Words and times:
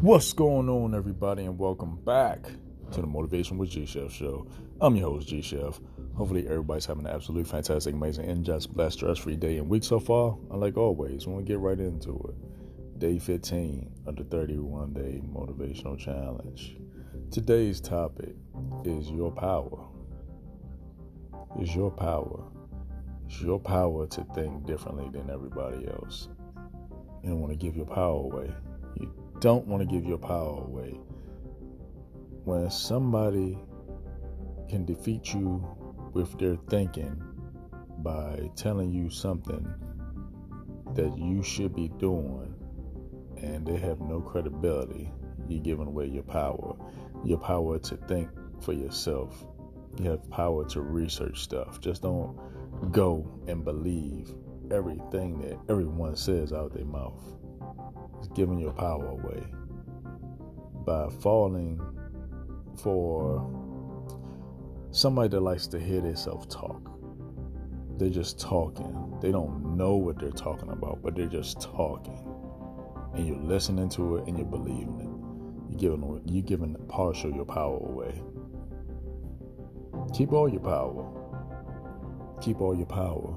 What's 0.00 0.32
going 0.32 0.70
on, 0.70 0.94
everybody, 0.94 1.44
and 1.44 1.58
welcome 1.58 1.96
back 2.06 2.44
to 2.92 3.02
the 3.02 3.06
Motivation 3.06 3.58
with 3.58 3.68
G 3.68 3.84
Chef 3.84 4.10
show. 4.10 4.46
I'm 4.80 4.96
your 4.96 5.10
host, 5.10 5.28
G 5.28 5.42
Chef. 5.42 5.78
Hopefully, 6.14 6.46
everybody's 6.46 6.86
having 6.86 7.04
an 7.04 7.12
absolutely 7.12 7.44
fantastic, 7.44 7.92
amazing, 7.92 8.24
and 8.24 8.42
just 8.42 8.72
blessed, 8.72 8.96
stress 8.96 9.18
free 9.18 9.36
day 9.36 9.58
and 9.58 9.68
week 9.68 9.84
so 9.84 10.00
far. 10.00 10.38
And 10.50 10.58
like 10.58 10.78
always, 10.78 11.26
we're 11.26 11.34
going 11.34 11.44
to 11.44 11.52
get 11.52 11.58
right 11.58 11.78
into 11.78 12.18
it. 12.30 12.98
Day 12.98 13.18
15 13.18 13.92
of 14.06 14.16
the 14.16 14.24
31 14.24 14.94
day 14.94 15.20
motivational 15.30 15.98
challenge. 15.98 16.78
Today's 17.30 17.78
topic 17.78 18.34
is 18.86 19.10
your 19.10 19.30
power. 19.30 19.86
Is 21.60 21.76
your 21.76 21.90
power. 21.90 22.44
It's 23.26 23.42
your 23.42 23.60
power 23.60 24.06
to 24.06 24.26
think 24.34 24.64
differently 24.64 25.10
than 25.12 25.28
everybody 25.28 25.86
else. 25.88 26.30
You 27.22 27.28
don't 27.28 27.40
want 27.40 27.52
to 27.52 27.58
give 27.58 27.76
your 27.76 27.84
power 27.84 28.16
away. 28.16 28.50
You 28.98 29.12
don't 29.40 29.66
want 29.66 29.82
to 29.82 29.86
give 29.86 30.04
your 30.04 30.18
power 30.18 30.62
away. 30.64 31.00
When 32.44 32.70
somebody 32.70 33.58
can 34.68 34.84
defeat 34.84 35.32
you 35.32 35.66
with 36.12 36.38
their 36.38 36.56
thinking 36.68 37.20
by 37.98 38.50
telling 38.54 38.92
you 38.92 39.08
something 39.08 39.66
that 40.94 41.16
you 41.16 41.42
should 41.42 41.74
be 41.74 41.88
doing 41.98 42.54
and 43.38 43.66
they 43.66 43.78
have 43.78 44.00
no 44.00 44.20
credibility, 44.20 45.10
you're 45.48 45.62
giving 45.62 45.86
away 45.86 46.06
your 46.06 46.22
power. 46.22 46.76
Your 47.24 47.38
power 47.38 47.78
to 47.78 47.96
think 47.96 48.28
for 48.60 48.74
yourself. 48.74 49.46
You 49.98 50.10
have 50.10 50.28
power 50.30 50.66
to 50.68 50.82
research 50.82 51.40
stuff. 51.40 51.80
Just 51.80 52.02
don't 52.02 52.38
go 52.92 53.26
and 53.46 53.64
believe 53.64 54.34
everything 54.72 55.40
that 55.40 55.58
everyone 55.68 56.16
says 56.16 56.52
out 56.52 56.72
their 56.72 56.84
mouth. 56.84 57.22
It's 58.18 58.28
giving 58.28 58.58
your 58.58 58.72
power 58.72 59.06
away 59.06 59.42
by 60.86 61.08
falling 61.20 61.80
for 62.82 63.48
somebody 64.90 65.28
that 65.28 65.40
likes 65.40 65.66
to 65.68 65.78
hear 65.78 66.00
themselves 66.00 66.46
talk. 66.46 66.90
They're 67.98 68.08
just 68.08 68.40
talking. 68.40 69.18
They 69.20 69.30
don't 69.30 69.76
know 69.76 69.94
what 69.96 70.18
they're 70.18 70.30
talking 70.30 70.70
about, 70.70 71.02
but 71.02 71.14
they're 71.14 71.26
just 71.26 71.60
talking. 71.60 72.26
And 73.14 73.26
you're 73.26 73.36
listening 73.36 73.88
to 73.90 74.16
it 74.16 74.28
and 74.28 74.38
you're 74.38 74.46
believing 74.46 75.00
it. 75.00 75.70
You're 75.70 75.96
giving 75.96 76.22
you're 76.26 76.42
giving 76.42 76.74
partial 76.88 77.30
your 77.30 77.44
power 77.44 77.76
away. 77.76 78.22
Keep 80.14 80.32
all 80.32 80.48
your 80.48 80.60
power. 80.60 81.06
Keep 82.40 82.60
all 82.60 82.74
your 82.74 82.86
power. 82.86 83.36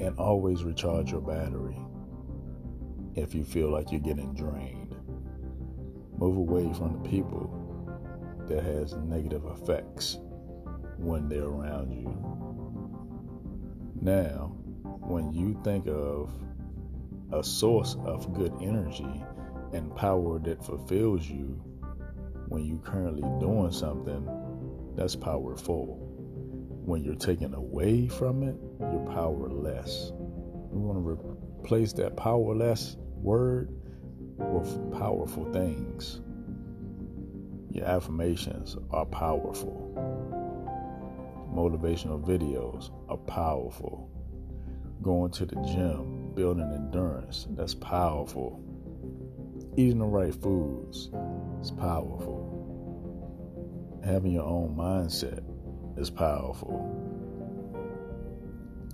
And 0.00 0.16
always 0.18 0.62
recharge 0.62 1.10
your 1.10 1.20
battery 1.20 1.76
if 3.16 3.34
you 3.34 3.44
feel 3.44 3.70
like 3.70 3.90
you're 3.90 4.00
getting 4.00 4.34
drained. 4.34 4.94
Move 6.18 6.36
away 6.36 6.72
from 6.74 7.02
the 7.02 7.08
people 7.08 7.54
that 8.48 8.62
has 8.62 8.94
negative 8.94 9.44
effects 9.46 10.18
when 10.96 11.28
they're 11.28 11.44
around 11.44 11.92
you. 11.92 12.08
Now, 14.00 14.56
when 15.00 15.32
you 15.32 15.60
think 15.64 15.86
of 15.88 16.30
a 17.32 17.42
source 17.42 17.96
of 18.04 18.32
good 18.34 18.52
energy 18.60 19.24
and 19.72 19.94
power 19.96 20.38
that 20.40 20.64
fulfills 20.64 21.28
you 21.28 21.60
when 22.48 22.64
you're 22.64 22.78
currently 22.78 23.22
doing 23.40 23.72
something, 23.72 24.28
that's 24.96 25.14
powerful. 25.14 26.04
When 26.88 27.04
you're 27.04 27.16
taken 27.16 27.52
away 27.52 28.08
from 28.08 28.42
it, 28.42 28.56
you're 28.80 29.12
powerless. 29.12 30.10
We 30.70 30.80
want 30.80 30.96
to 30.96 31.60
replace 31.60 31.92
that 31.92 32.16
powerless 32.16 32.96
word 33.16 33.68
with 34.38 34.98
powerful 34.98 35.52
things. 35.52 36.22
Your 37.70 37.84
affirmations 37.84 38.78
are 38.90 39.04
powerful. 39.04 39.92
Motivational 41.54 42.24
videos 42.26 42.90
are 43.10 43.18
powerful. 43.18 44.10
Going 45.02 45.30
to 45.32 45.44
the 45.44 45.56
gym, 45.56 46.32
building 46.34 46.72
endurance, 46.72 47.48
that's 47.50 47.74
powerful. 47.74 48.64
Eating 49.76 49.98
the 49.98 50.06
right 50.06 50.34
foods 50.34 51.10
is 51.60 51.70
powerful. 51.70 52.48
Having 54.02 54.32
your 54.32 54.44
own 54.44 54.74
mindset 54.74 55.44
is 55.98 56.10
powerful. 56.10 56.94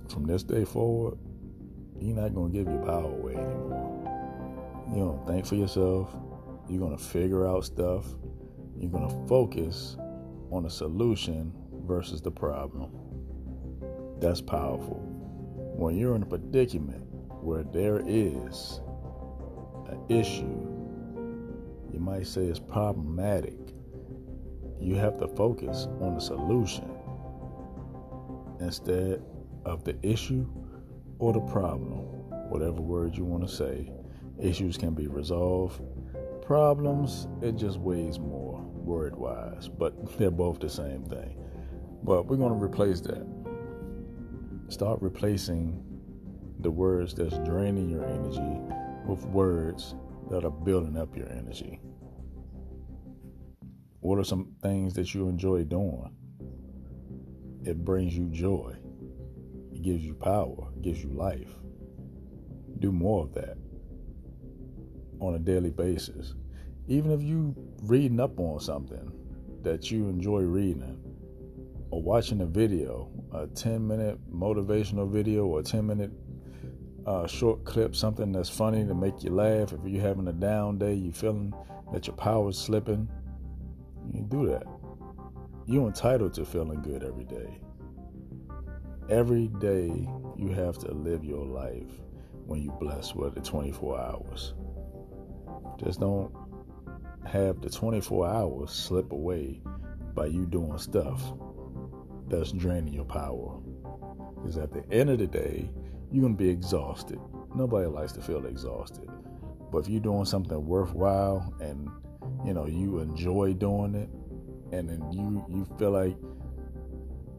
From 0.08 0.26
this 0.26 0.42
day 0.42 0.64
forward, 0.64 1.18
you're 2.00 2.16
not 2.16 2.34
going 2.34 2.52
to 2.52 2.58
give 2.58 2.66
your 2.66 2.84
power 2.84 3.04
away 3.04 3.34
anymore. 3.34 3.94
Going 4.90 5.18
to 5.18 5.32
think 5.32 5.46
for 5.46 5.54
yourself. 5.54 6.14
You're 6.68 6.80
going 6.80 6.96
to 6.96 7.02
figure 7.02 7.46
out 7.46 7.64
stuff. 7.64 8.06
You're 8.78 8.90
going 8.90 9.08
to 9.08 9.28
focus 9.28 9.96
on 10.50 10.62
the 10.62 10.70
solution 10.70 11.52
versus 11.84 12.22
the 12.22 12.30
problem. 12.30 12.90
That's 14.20 14.40
powerful. 14.40 15.00
When 15.76 15.96
you're 15.96 16.14
in 16.16 16.22
a 16.22 16.26
predicament 16.26 17.04
where 17.42 17.64
there 17.64 18.02
is 18.06 18.80
an 19.88 20.00
issue, 20.08 20.66
you 21.92 21.98
might 21.98 22.26
say 22.26 22.42
it's 22.42 22.58
problematic. 22.58 23.58
You 24.80 24.94
have 24.96 25.18
to 25.18 25.28
focus 25.28 25.86
on 26.00 26.14
the 26.14 26.20
solution 26.20 26.93
instead 28.64 29.22
of 29.64 29.84
the 29.84 29.96
issue 30.02 30.46
or 31.18 31.32
the 31.32 31.40
problem, 31.40 31.98
whatever 32.48 32.80
word 32.80 33.16
you 33.16 33.24
want 33.24 33.46
to 33.46 33.54
say. 33.54 33.90
Issues 34.40 34.76
can 34.76 34.94
be 34.94 35.06
resolved. 35.06 35.80
Problems, 36.42 37.28
it 37.40 37.56
just 37.56 37.78
weighs 37.78 38.18
more 38.18 38.60
word 38.60 39.16
wise, 39.16 39.68
but 39.68 40.18
they're 40.18 40.30
both 40.30 40.60
the 40.60 40.68
same 40.68 41.04
thing. 41.04 41.36
But 42.02 42.26
we're 42.26 42.36
going 42.36 42.58
to 42.58 42.62
replace 42.62 43.00
that. 43.02 43.26
Start 44.68 45.00
replacing 45.00 45.82
the 46.60 46.70
words 46.70 47.14
that's 47.14 47.38
draining 47.38 47.88
your 47.88 48.04
energy 48.04 48.60
with 49.06 49.24
words 49.26 49.94
that 50.30 50.44
are 50.44 50.50
building 50.50 50.96
up 50.96 51.16
your 51.16 51.28
energy. 51.30 51.80
What 54.00 54.18
are 54.18 54.24
some 54.24 54.54
things 54.62 54.94
that 54.94 55.14
you 55.14 55.28
enjoy 55.28 55.64
doing? 55.64 56.10
It 57.64 57.84
brings 57.84 58.14
you 58.14 58.26
joy. 58.26 58.76
It 59.72 59.82
gives 59.82 60.04
you 60.04 60.14
power, 60.14 60.68
it 60.76 60.82
gives 60.82 61.02
you 61.02 61.10
life. 61.10 61.50
Do 62.78 62.92
more 62.92 63.24
of 63.24 63.32
that 63.34 63.56
on 65.20 65.34
a 65.34 65.38
daily 65.38 65.70
basis. 65.70 66.34
Even 66.88 67.10
if 67.10 67.22
you 67.22 67.54
reading 67.84 68.20
up 68.20 68.38
on 68.38 68.60
something 68.60 69.10
that 69.62 69.90
you 69.90 70.08
enjoy 70.08 70.40
reading 70.40 70.98
or 71.90 72.02
watching 72.02 72.42
a 72.42 72.46
video, 72.46 73.10
a 73.32 73.46
10 73.46 73.86
minute 73.86 74.18
motivational 74.30 75.10
video 75.10 75.46
or 75.46 75.60
a 75.60 75.62
10 75.62 75.86
minute 75.86 76.10
uh, 77.06 77.26
short 77.26 77.64
clip, 77.64 77.96
something 77.96 78.32
that's 78.32 78.50
funny 78.50 78.84
to 78.86 78.94
make 78.94 79.22
you 79.22 79.30
laugh. 79.30 79.72
If 79.72 79.80
you're 79.86 80.02
having 80.02 80.28
a 80.28 80.32
down 80.32 80.78
day, 80.78 80.92
you're 80.92 81.12
feeling 81.14 81.54
that 81.92 82.06
your 82.06 82.16
power's 82.16 82.58
slipping, 82.58 83.08
you 84.12 84.20
do 84.22 84.46
that. 84.48 84.66
You're 85.66 85.86
entitled 85.86 86.34
to 86.34 86.44
feeling 86.44 86.82
good 86.82 87.02
every 87.02 87.24
day. 87.24 87.58
Every 89.08 89.48
day 89.48 90.06
you 90.36 90.48
have 90.50 90.76
to 90.78 90.92
live 90.92 91.24
your 91.24 91.46
life 91.46 91.90
when 92.44 92.60
you 92.60 92.70
bless 92.78 93.14
with 93.14 93.34
the 93.34 93.40
24 93.40 93.98
hours. 93.98 94.52
Just 95.82 96.00
don't 96.00 96.30
have 97.24 97.62
the 97.62 97.70
24 97.70 98.28
hours 98.28 98.70
slip 98.72 99.10
away 99.10 99.62
by 100.14 100.26
you 100.26 100.44
doing 100.44 100.76
stuff 100.76 101.32
that's 102.28 102.52
draining 102.52 102.92
your 102.92 103.06
power. 103.06 103.58
Because 104.36 104.58
at 104.58 104.70
the 104.70 104.84
end 104.92 105.08
of 105.08 105.18
the 105.18 105.26
day, 105.26 105.70
you're 106.12 106.22
going 106.22 106.36
to 106.36 106.42
be 106.42 106.50
exhausted. 106.50 107.18
Nobody 107.54 107.86
likes 107.86 108.12
to 108.12 108.20
feel 108.20 108.44
exhausted. 108.44 109.08
But 109.72 109.78
if 109.78 109.88
you're 109.88 110.00
doing 110.00 110.26
something 110.26 110.66
worthwhile 110.66 111.54
and 111.60 111.88
you 112.44 112.52
know 112.52 112.66
you 112.66 112.98
enjoy 112.98 113.54
doing 113.54 113.94
it 113.94 114.10
and 114.74 114.88
then 114.88 115.12
you 115.12 115.44
you 115.48 115.66
feel 115.78 115.90
like 115.90 116.16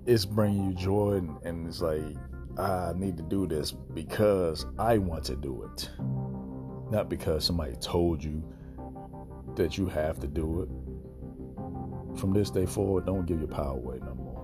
it's 0.06 0.26
bringing 0.26 0.72
you 0.72 0.76
joy 0.76 1.14
and, 1.14 1.38
and 1.44 1.68
it's 1.68 1.82
like 1.82 2.04
ah, 2.58 2.90
I 2.90 2.94
need 2.94 3.18
to 3.18 3.24
do 3.24 3.48
this 3.48 3.72
because 3.72 4.66
I 4.78 4.98
want 4.98 5.24
to 5.26 5.36
do 5.36 5.64
it 5.64 5.90
not 6.92 7.10
because 7.10 7.44
somebody 7.44 7.76
told 7.78 8.24
you 8.24 8.44
that 9.56 9.78
you 9.78 9.88
have 9.88 10.20
to 10.20 10.28
do 10.28 10.62
it. 10.62 10.70
From 12.20 12.34
this 12.34 12.50
day 12.50 12.66
forward, 12.66 13.06
don't 13.06 13.26
give 13.26 13.40
your 13.40 13.48
power 13.48 13.72
away 13.72 14.00
no 14.00 14.14
more. 14.14 14.36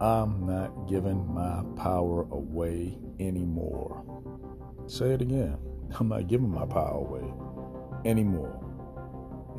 I'm 0.00 0.46
not 0.46 0.88
giving 0.88 1.32
my 1.32 1.62
power 1.76 2.22
away 2.22 2.98
anymore. 3.20 4.04
Say 4.86 5.12
it 5.12 5.22
again. 5.22 5.56
I'm 5.98 6.08
not 6.08 6.26
giving 6.26 6.50
my 6.50 6.66
power 6.66 6.98
away 6.98 7.32
anymore. 8.04 8.60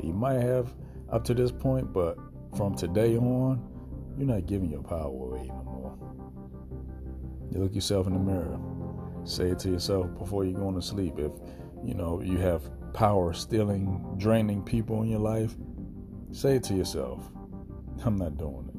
You 0.02 0.12
might 0.12 0.40
have 0.40 0.74
up 1.10 1.24
to 1.24 1.34
this 1.34 1.52
point, 1.52 1.92
but 1.92 2.16
from 2.56 2.74
today 2.74 3.16
on, 3.16 3.62
you're 4.16 4.26
not 4.26 4.46
giving 4.46 4.70
your 4.70 4.82
power 4.82 5.06
away 5.06 5.46
no 5.48 5.62
more. 5.62 5.98
You 7.52 7.60
look 7.60 7.74
yourself 7.74 8.06
in 8.06 8.14
the 8.14 8.18
mirror 8.18 8.58
say 9.26 9.50
it 9.50 9.58
to 9.58 9.68
yourself 9.68 10.06
before 10.18 10.44
you're 10.44 10.58
going 10.58 10.74
to 10.74 10.82
sleep. 10.82 11.18
If 11.18 11.32
you 11.84 11.94
know 11.94 12.20
you 12.22 12.38
have 12.38 12.62
power 12.92 13.32
stealing, 13.32 14.14
draining 14.18 14.62
people 14.62 15.02
in 15.02 15.08
your 15.08 15.20
life, 15.20 15.54
say 16.32 16.56
it 16.56 16.62
to 16.64 16.74
yourself 16.74 17.28
I'm 18.04 18.16
not 18.16 18.36
doing 18.36 18.68
it. 18.68 18.74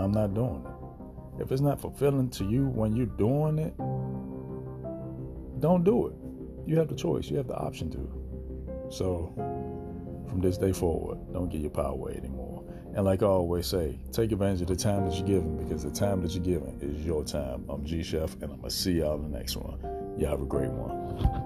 I'm 0.00 0.12
not 0.12 0.34
doing 0.34 0.64
it. 0.66 1.42
If 1.42 1.52
it's 1.52 1.60
not 1.60 1.80
fulfilling 1.80 2.28
to 2.30 2.44
you 2.44 2.66
when 2.66 2.96
you're 2.96 3.06
doing 3.06 3.58
it, 3.58 3.76
don't 5.60 5.84
do 5.84 6.08
it. 6.08 6.14
You 6.66 6.78
have 6.78 6.88
the 6.88 6.94
choice, 6.94 7.30
you 7.30 7.36
have 7.36 7.46
the 7.46 7.56
option 7.56 7.90
to. 7.92 8.88
So, 8.90 9.32
from 10.30 10.40
this 10.40 10.56
day 10.56 10.72
forward, 10.72 11.18
don't 11.32 11.48
give 11.48 11.60
your 11.60 11.70
power 11.70 11.92
away 11.92 12.14
anymore. 12.14 12.64
And 12.94 13.04
like 13.04 13.22
I 13.22 13.26
always 13.26 13.66
say, 13.66 13.98
take 14.12 14.32
advantage 14.32 14.62
of 14.62 14.68
the 14.68 14.76
time 14.76 15.08
that 15.08 15.16
you're 15.16 15.26
given 15.26 15.56
because 15.62 15.82
the 15.82 15.90
time 15.90 16.22
that 16.22 16.32
you're 16.32 16.42
given 16.42 16.78
is 16.80 17.04
your 17.04 17.24
time. 17.24 17.64
I'm 17.68 17.84
G 17.84 18.02
Chef, 18.02 18.34
and 18.34 18.44
I'm 18.44 18.60
going 18.60 18.62
to 18.62 18.70
see 18.70 18.92
y'all 18.92 19.16
in 19.16 19.30
the 19.30 19.38
next 19.38 19.56
one. 19.56 19.78
Y'all 20.18 20.30
have 20.30 20.42
a 20.42 20.46
great 20.46 20.70
one. 20.70 21.39